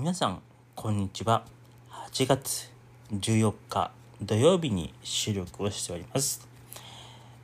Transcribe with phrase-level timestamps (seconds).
[0.00, 0.40] 皆さん
[0.76, 1.44] こんにちは。
[1.90, 2.70] 8月
[3.12, 3.90] 14日
[4.22, 6.48] 土曜日に収録をしております。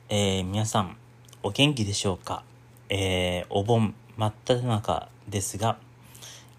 [0.09, 0.97] えー、皆さん
[1.43, 2.43] お元気でしょうか？
[2.89, 5.77] えー、お盆真っ只中ですが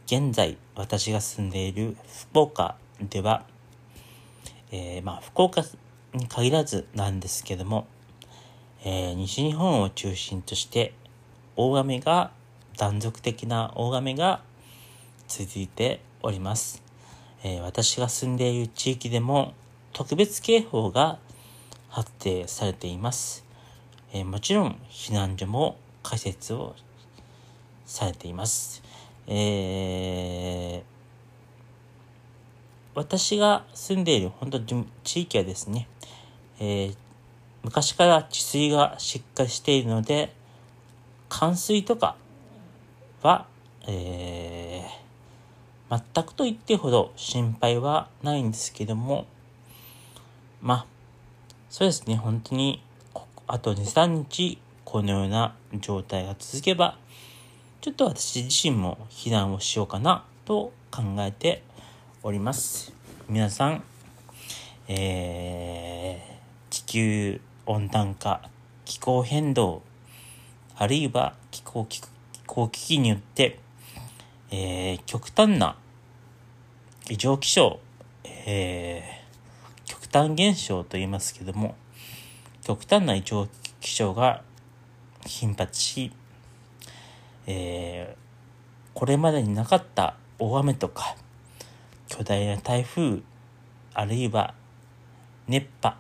[0.07, 1.97] 現在私が住んでいる
[2.33, 3.43] 福岡では
[4.71, 5.65] えー、まあ福岡
[6.15, 7.89] に限らずなんですけども、
[8.85, 10.95] えー、西日本を中心として
[11.57, 12.31] 大雨が
[12.77, 14.47] 断続的な大雨が
[15.29, 16.83] 続いております。
[17.45, 19.53] えー、私が住んでいる地域でも
[19.93, 21.19] 特別警報が
[21.91, 23.45] 発令されています。
[24.13, 26.75] えー、もちろん避難所も開設を
[27.85, 28.83] されています。
[29.27, 30.83] えー、
[32.95, 34.61] 私が住んでいる本当
[35.05, 35.87] 地域はですね、
[36.59, 36.97] えー、
[37.63, 40.35] 昔から治水がしっかりしているので、
[41.29, 42.17] 冠水とか
[43.23, 43.47] は、
[43.87, 45.08] えー、
[45.91, 49.27] 全くと言ってほど心配はないんですけども、
[50.61, 50.87] まあ、
[51.71, 52.83] そうですね、本当に、
[53.47, 56.99] あと2、3日、このような状態が続けば、
[57.81, 61.63] ちょっと私自身も避難をしようかなと考えて
[62.23, 62.93] おります。
[63.29, 63.85] 皆さん、
[64.89, 68.43] えー、地球温暖化、
[68.85, 69.83] 気候変動、
[70.77, 72.01] あるいは気候気
[72.47, 73.59] 候危機によって、
[74.51, 75.77] えー、極端な
[77.11, 77.81] 異常気象、
[78.25, 81.75] えー、極端現象と言いますけども、
[82.63, 83.47] 極端な異常
[83.81, 84.43] 気象が
[85.27, 86.13] 頻発し、
[87.47, 91.17] えー、これまでになかった大雨とか、
[92.09, 93.21] 巨大な台風、
[93.93, 94.55] あるいは
[95.47, 95.95] 熱波、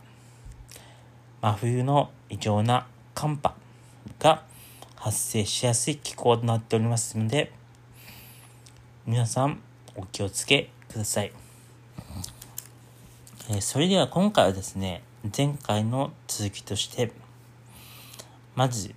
[1.43, 3.55] 真冬の異常な寒波
[4.19, 4.43] が
[4.97, 7.53] 発生しやすい気候となっておりますので、
[9.09, 9.59] 皆さん
[9.97, 11.33] お気をつけください。
[13.49, 15.03] えー、それでは今回はですね、
[15.35, 17.11] 前回の続きとして、
[18.55, 18.95] まず、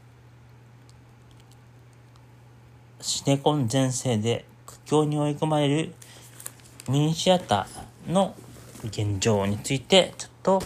[3.00, 5.94] シネコン全盛で苦境に追い込まれる
[6.90, 8.36] ミニシアターの
[8.84, 10.62] 現状についてちょっと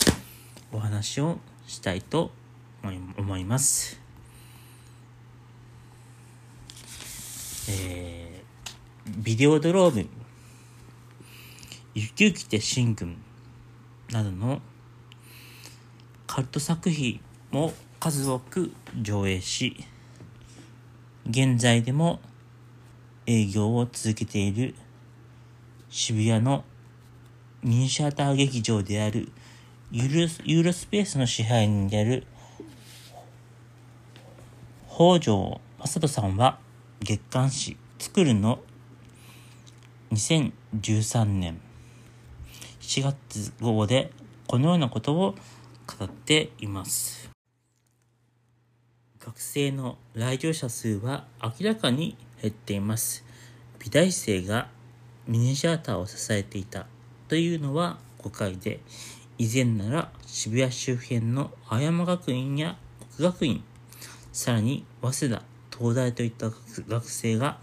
[0.73, 1.37] お話を
[1.67, 2.31] したいと
[3.15, 3.99] 思います。
[7.69, 8.34] えー、
[9.07, 10.07] ビデオドローム、
[11.93, 13.17] 雪雪て新軍
[14.11, 14.59] などの
[16.25, 17.19] カルト作品
[17.51, 19.77] も数多く上映し、
[21.29, 22.19] 現在でも
[23.27, 24.73] 営業を続けている
[25.91, 26.63] 渋谷の
[27.61, 29.29] ミニシアター劇場である
[29.91, 32.25] ユーユーロスペースの支配人である
[34.89, 36.57] 北条正人さんは
[37.01, 38.59] 月刊誌作るの
[40.15, 41.59] 2013年
[42.79, 44.11] 7月号で
[44.47, 45.35] このようなことを
[45.99, 47.29] 語っています。
[49.19, 53.25] 学生の来場者数は明らかに減っています。
[53.79, 54.69] 美大生が
[55.27, 56.85] ミニシアターを支えていた
[57.27, 58.79] というのは誤解で、
[59.37, 62.77] 以前なら渋谷周辺の青山学院や
[63.17, 63.63] 国学院、
[64.31, 65.43] さらに早稲田、
[65.77, 66.51] 東大といった
[66.87, 67.57] 学生が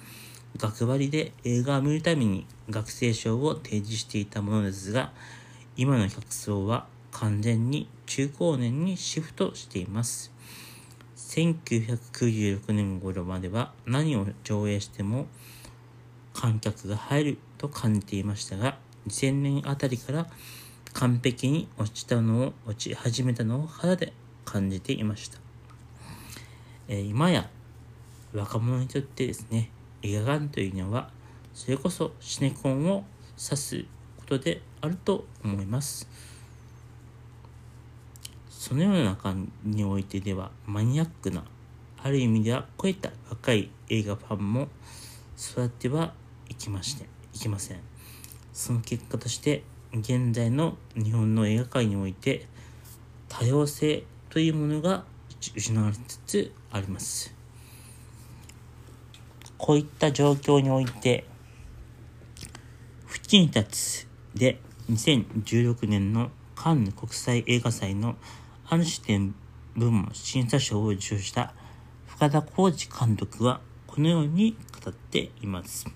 [0.57, 5.13] 学割で映画を見るために学生証を提示していたものですが、
[5.77, 10.33] 今の客層は完全に中高年にシフトしています。
[11.17, 15.27] 1996年頃までは何を上映しても
[16.35, 18.77] 観客が入ると感じていましたが、
[19.09, 20.27] 2000年あたりから
[20.93, 24.12] 完璧に落ちたのを、落ち始めたのを肌で
[24.45, 25.39] 感じていました。
[26.89, 27.49] えー、今や
[28.35, 29.71] 若者にとってですね、
[30.03, 31.11] 映画館というのは、
[31.55, 33.05] それこそシネコンを
[33.39, 33.85] 指す
[34.17, 36.09] ことであると思います。
[38.49, 41.45] そのような中においてでは、マニアックな、
[42.03, 44.69] ある意味では超えた若い映画ファンも
[45.38, 46.15] 育っては
[46.49, 47.81] いきまして、いきません。
[48.53, 52.47] その結果として、現在の日本の映画界において、
[53.29, 55.05] 多様性というものが
[55.56, 57.31] 失われつつあります。
[59.62, 61.25] こういった状況において、
[63.32, 64.59] 縁に立つで
[64.91, 68.17] 2016年のカンヌ国際映画祭の
[68.69, 69.37] ある視点
[69.76, 71.55] 部門審査賞を受賞した
[72.09, 75.87] 深田浩二監督はこのように語っています。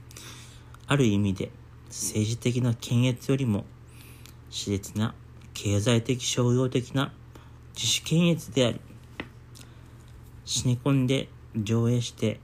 [0.86, 1.50] ある意味で
[1.88, 3.64] 政治的な検閲よりも
[4.48, 5.12] 熾烈な
[5.54, 7.12] 経済的商業的な
[7.74, 8.80] 自主検閲であり、
[10.44, 12.38] シネコンで上映して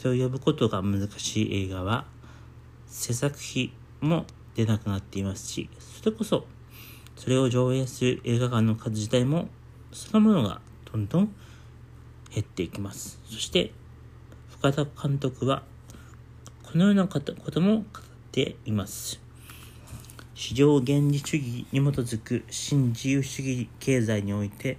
[0.00, 2.06] 人を呼ぶことが難しい映画は、
[2.86, 4.24] 制作費も
[4.54, 6.46] 出なくなっていますし、それこそ、
[7.16, 9.48] それを上映する映画館の数自体も、
[9.92, 11.34] そのものがどんどん
[12.32, 13.20] 減っていきます。
[13.26, 13.72] そして、
[14.48, 15.64] 深田監督は、
[16.62, 17.84] このようなことも語っ
[18.32, 19.20] ています。
[20.34, 24.78] 市場原理主義に基づく新自由主義経済において、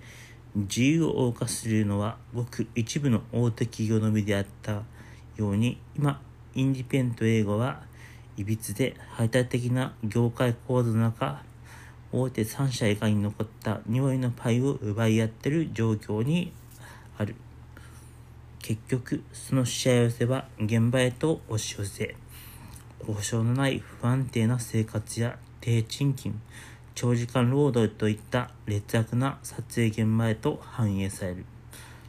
[0.55, 4.81] 自由を謳歌するのはごく一部の大手企業のみであった
[5.37, 6.21] ように、今、
[6.53, 7.81] インディペント英語は
[8.37, 11.43] いびつで排他的な業界構図の中、
[12.11, 16.51] 大手3社以外に残った匂いのパイを奪い合ってる状況に
[17.17, 17.35] ある。
[18.59, 22.15] 結局、そのしわ寄せは現場へと押し寄せ、
[22.99, 26.39] 交渉のない不安定な生活や低賃金、
[26.95, 31.45] 長時間労働といった劣悪な撮影現場へと反映される。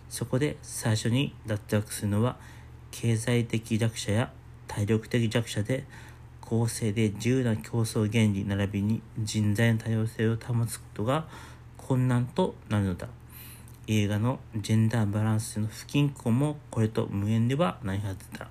[0.08, 2.36] そこで最初に脱落するのは、
[2.92, 4.30] 経済的弱者や
[4.68, 5.84] 体力的弱者で、
[6.40, 11.26] 公正で自由な競争原理並びに人材の多様性を保つことが
[11.76, 13.08] 困難となるのだ。
[13.88, 18.46] 映画のジェンダーバランスの不均衡もこれと無縁ではないはずだ。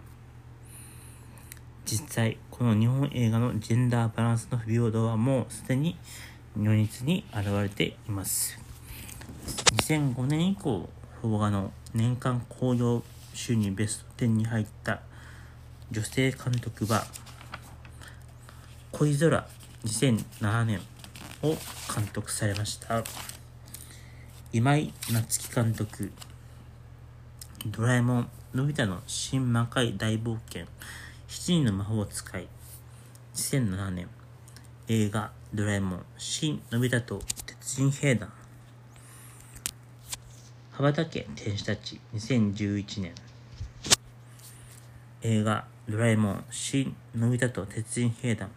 [1.85, 5.97] 実際、この日本映画のジェンダーバランスの不平等はもうすでに
[6.57, 8.59] 如実に現れています。
[9.87, 10.89] 2005年以降、
[11.21, 15.01] 邦画の年間興行収入ベスト10に入った
[15.91, 17.05] 女性監督は、
[18.91, 19.47] 恋空
[19.85, 20.79] 2007年
[21.43, 21.57] を
[21.93, 23.03] 監督されました。
[24.53, 26.11] 今井夏樹監督、
[27.65, 30.65] ドラえもん、のび太の新魔界大冒険、
[31.27, 32.47] 七人の魔法使い、
[33.35, 34.09] 2007年、
[34.87, 38.31] 映画、ドラえもん、新のび太と鉄人兵団、
[40.81, 43.13] 羽ばたけ天使たち、2011年、
[45.21, 48.49] 映画、ドラえもん、新のび太と鉄人兵団、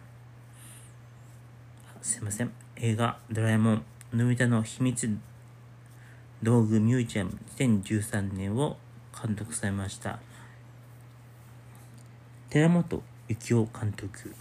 [2.01, 5.07] すいません、映画、ドラえもん、のび太の秘密
[6.41, 8.77] 道具ミュージアム2013年を
[9.23, 10.17] 監督されました。
[12.49, 14.33] 寺本幸雄監督。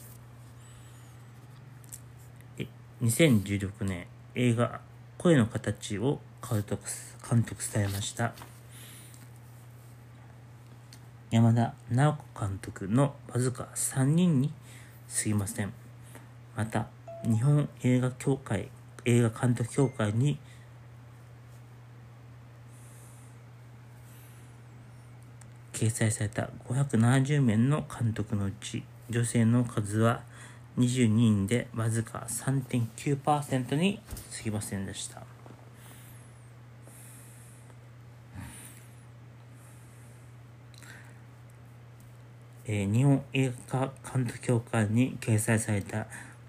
[3.02, 4.80] 2016年映画
[5.18, 6.82] 声の形を監督
[7.28, 8.34] 監督されました。
[11.30, 14.52] 山田直子監督のわずか3人に
[15.08, 15.72] 過ぎません。
[16.54, 16.86] また、
[17.24, 18.68] 日本映画協会、
[19.04, 20.38] 映画監督協会に
[25.72, 30.20] 掲載された570名の監督のうち、女性の数は
[30.78, 34.00] 22人でわずか3.9%に
[34.36, 35.33] 過ぎませんでした。
[42.66, 46.06] えー、日本映画監督協会に掲載された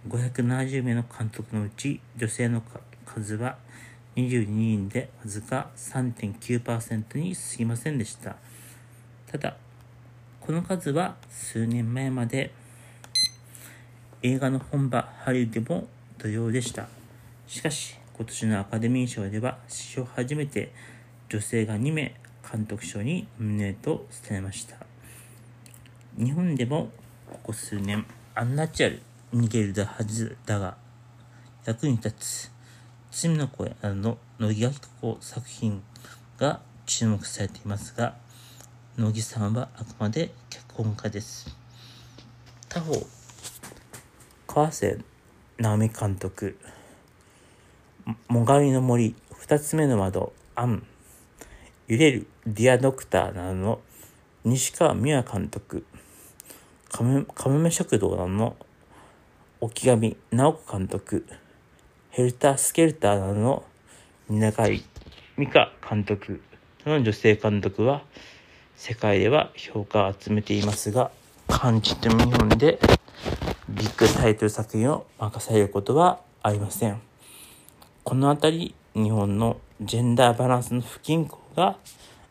[0.08, 2.62] 570名の監督のうち女性の
[3.06, 3.58] 数は
[4.16, 8.38] 22人でわずか3.9%に過ぎませんでした。
[9.30, 9.58] ただ、
[10.40, 12.52] この数は数年前まで
[14.22, 16.88] 映画の本場ハリウッドも同様でした。
[17.48, 20.72] しかし、今年のアカデミー賞では史上初めて
[21.28, 22.16] 女性が2名
[22.50, 24.95] 監督賞にノミネートされました。
[26.18, 26.92] 日本でも
[27.30, 28.06] ここ数年、
[28.36, 29.02] アンナチュラル、
[29.34, 30.78] 逃げるだはずだが、
[31.66, 32.52] 役に立つ、
[33.12, 35.84] 罪の声などの乃木明子作品
[36.38, 38.16] が注目されていますが、
[38.98, 41.54] 乃木さんはあくまで脚本家です。
[42.70, 42.94] 他方、
[44.48, 45.00] 川瀬
[45.58, 46.58] 直美監督、
[48.30, 50.88] もがみの森、二つ目の窓、アン、
[51.90, 53.82] 揺れるディアドクターなどの
[54.46, 55.86] 西川美和監督、
[56.96, 58.56] かめかめめ食堂の
[59.60, 61.26] 沖上直子監督、
[62.10, 63.66] ヘルタースケルターなどの
[64.30, 64.70] 蜷川
[65.38, 66.42] 美香監督
[66.86, 68.02] の女性監督は、
[68.78, 71.12] 世界では評価を集めていますが、
[71.50, 72.80] 漢字と日本で
[73.68, 77.02] ビッグタイトル作品を任されることはありません。
[78.06, 81.76] このあたり、日本のジェンダーバランスの不均衡が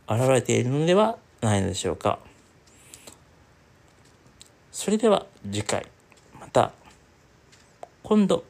[0.08, 2.18] 現れているのではないのでしょうか。
[4.74, 5.86] それでは次回、
[6.40, 6.72] また、
[8.02, 8.42] 今度。